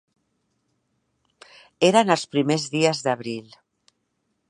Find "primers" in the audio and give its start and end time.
2.35-2.69